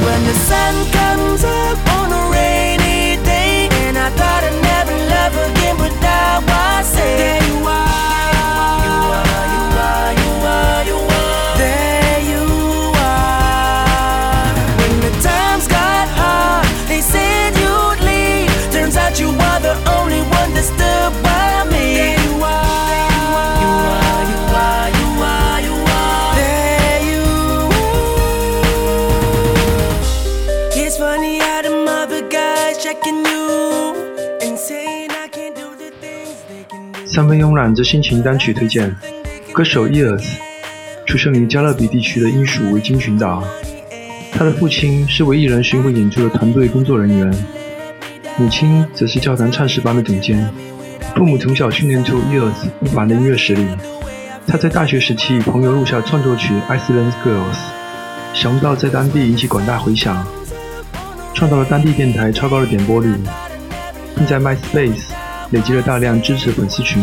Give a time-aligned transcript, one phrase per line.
[0.00, 1.85] when the sun comes up.
[37.16, 38.94] 三分慵懒之心情单曲推荐，
[39.50, 40.22] 歌手 Ears
[41.06, 43.42] 出生于加勒比地区的英属维京群岛，
[44.30, 47.34] 他的父亲是为艺人巡回演出的团队工作人员，
[48.36, 50.46] 母亲则是教堂唱诗班的总监。
[51.16, 53.66] 父母从小训练出 Ears 不凡的音乐实力。
[54.46, 57.56] 他在大学时期与朋友录下创作曲《Iceland Girls》，
[58.38, 60.22] 想不到在当地引起广大回响，
[61.32, 63.14] 创造了当地电台超高的点播率，
[64.14, 65.15] 并在 MySpace
[65.50, 67.02] 累积了大量支持粉丝群。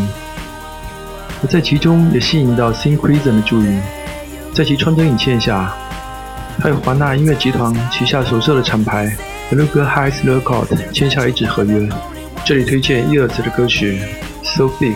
[1.41, 3.80] 而在其中也吸引到 s i n c r i s o n 的注意，
[4.53, 5.73] 在其穿针引线下，
[6.59, 9.11] 他与华纳音乐集团旗下首设的厂牌
[9.52, 11.89] luca Heights Records 签下一纸合约。
[12.45, 14.02] 这里推荐 Ears 的歌曲
[14.45, 14.95] 《So Big》。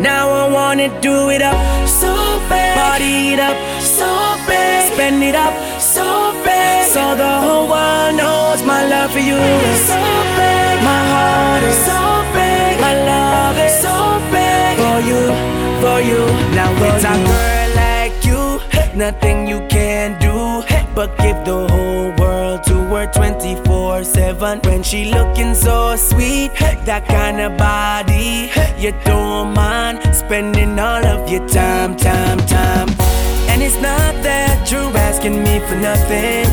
[0.00, 1.56] Now I wanna do it up
[1.86, 2.74] so bad.
[2.74, 4.06] Party it up so
[4.48, 4.79] bad.
[5.10, 6.04] Spend it up so
[6.44, 6.86] bad.
[6.86, 10.02] So the whole world knows my love for you is so
[10.38, 10.76] big.
[10.86, 12.00] My heart is so
[12.38, 12.72] big.
[12.78, 13.96] My love is so
[14.30, 14.72] big.
[14.78, 15.22] For you,
[15.82, 16.22] for you.
[16.54, 18.42] Now with a girl like you,
[18.96, 20.62] nothing you can do
[20.94, 26.50] but give the whole world to her 24 7 when she looking so sweet
[26.84, 32.99] that kind of body you don't mind spending all of your time time time
[33.70, 36.46] it's not that you're asking me for nothing.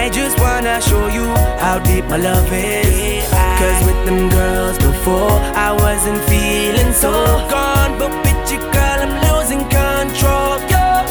[0.00, 1.26] I just wanna show you
[1.60, 3.28] how deep my love is.
[3.60, 7.12] Cause with them girls before I wasn't feeling so
[7.52, 7.92] gone.
[8.00, 11.04] But with you girl I'm losing control yeah.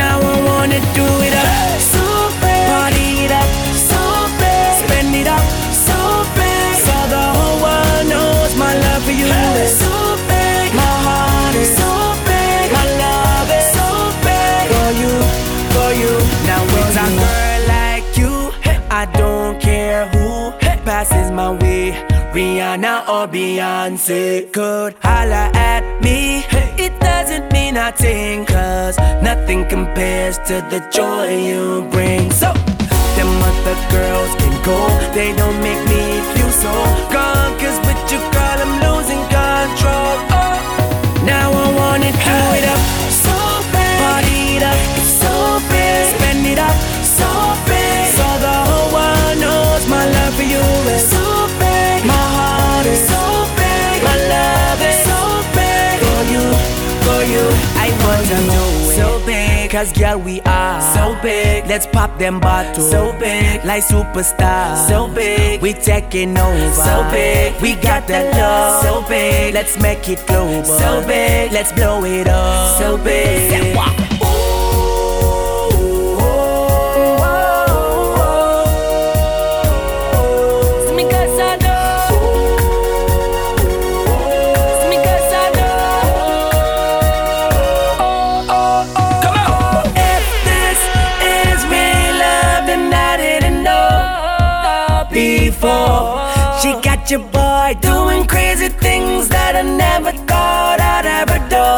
[0.00, 1.03] Now I wanna do
[21.60, 21.92] way
[22.34, 24.52] Rihanna or Beyonce.
[24.52, 26.44] Could holla at me.
[26.76, 32.30] It doesn't mean nothing Cause nothing compares to the joy you bring.
[32.32, 32.52] So,
[33.16, 34.78] them other girls can go.
[35.14, 36.04] They don't make me
[36.34, 36.72] feel so
[37.14, 40.14] gone Cause with you girl I'm losing control.
[40.38, 41.24] Oh.
[41.24, 42.63] Now I wanna do it
[59.74, 61.66] Cause girl we are So big.
[61.66, 62.92] Let's pop them bottles.
[62.92, 63.64] So big.
[63.64, 64.86] Like superstars.
[64.86, 65.60] So big.
[65.60, 66.70] We taking over.
[66.70, 67.60] So big.
[67.60, 68.84] We got that love.
[68.84, 69.52] So big.
[69.52, 70.62] Let's make it global.
[70.62, 71.50] So big.
[71.50, 72.78] Let's blow it up.
[72.78, 73.53] So big
[95.54, 96.18] before.
[96.60, 101.68] She got your boy doing crazy things that I never thought I'd ever do.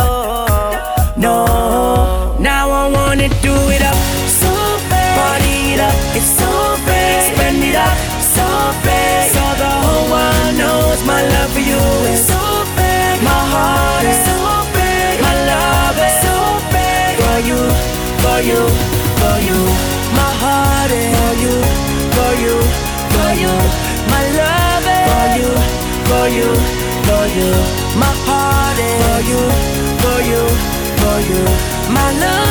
[1.21, 3.99] No, now I wanna do it up
[4.43, 4.53] so
[4.91, 5.17] bad.
[5.19, 6.51] Party it up, it's so
[6.89, 7.35] bad.
[7.35, 7.97] Spend it up
[8.37, 8.47] so
[8.87, 9.25] bad.
[9.37, 11.83] So the whole world knows my love for you
[12.13, 12.43] is so
[12.81, 13.17] big.
[13.31, 14.39] My heart is so
[14.79, 15.13] big.
[15.29, 16.37] My love is so
[16.75, 17.61] big for you,
[18.23, 18.96] for you.
[26.27, 26.55] For you,
[27.07, 27.51] for you.
[28.03, 29.43] My heart is for you,
[30.03, 30.43] for you,
[31.01, 31.43] for you.
[31.95, 32.46] My love